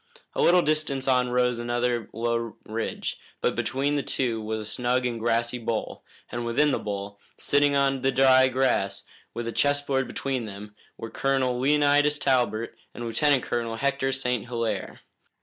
A 0.33 0.41
little 0.41 0.63
distance 0.63 1.07
on 1.07 1.29
rose 1.29 1.59
another 1.59 2.09
low 2.11 2.55
ridge, 2.65 3.19
but 3.39 3.55
between 3.55 3.93
the 3.97 4.01
two 4.01 4.41
was 4.41 4.61
a 4.67 4.71
snug 4.71 5.05
and 5.05 5.19
grassy 5.19 5.59
bowl, 5.59 6.03
and 6.31 6.43
within 6.43 6.71
the 6.71 6.79
bowl, 6.79 7.19
sitting 7.39 7.75
on 7.75 8.01
the 8.01 8.11
dry 8.11 8.47
grass, 8.47 9.03
with 9.35 9.47
a 9.47 9.51
chessboard 9.51 10.07
between 10.07 10.45
them, 10.45 10.73
were 10.97 11.11
Colonel 11.11 11.59
Leonidas 11.59 12.17
Talbot 12.17 12.73
and 12.95 13.05
Lieutenant 13.05 13.43
Colonel 13.43 13.75
Hector 13.75 14.11
St. 14.11 14.47
Hilaire. 14.47 15.01